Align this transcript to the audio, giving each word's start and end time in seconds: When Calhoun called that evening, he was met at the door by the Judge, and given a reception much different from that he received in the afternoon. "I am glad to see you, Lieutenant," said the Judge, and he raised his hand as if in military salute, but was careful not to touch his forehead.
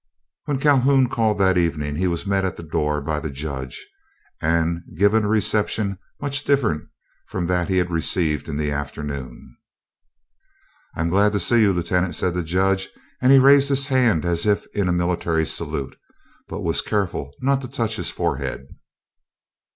When 0.45 0.57
Calhoun 0.57 1.09
called 1.09 1.37
that 1.37 1.59
evening, 1.59 1.95
he 1.95 2.07
was 2.07 2.25
met 2.25 2.43
at 2.43 2.55
the 2.57 2.63
door 2.63 3.01
by 3.01 3.19
the 3.19 3.29
Judge, 3.29 3.85
and 4.41 4.81
given 4.95 5.23
a 5.23 5.27
reception 5.27 5.99
much 6.19 6.43
different 6.43 6.89
from 7.27 7.45
that 7.45 7.69
he 7.69 7.79
received 7.83 8.49
in 8.49 8.57
the 8.57 8.71
afternoon. 8.71 9.55
"I 10.95 11.01
am 11.01 11.09
glad 11.09 11.33
to 11.33 11.39
see 11.39 11.61
you, 11.61 11.71
Lieutenant," 11.71 12.15
said 12.15 12.33
the 12.33 12.41
Judge, 12.41 12.89
and 13.21 13.31
he 13.31 13.37
raised 13.37 13.69
his 13.69 13.85
hand 13.85 14.25
as 14.25 14.47
if 14.47 14.65
in 14.73 14.97
military 14.97 15.45
salute, 15.45 15.95
but 16.47 16.61
was 16.63 16.81
careful 16.81 17.35
not 17.39 17.61
to 17.61 17.67
touch 17.67 17.97
his 17.97 18.09
forehead. 18.09 18.65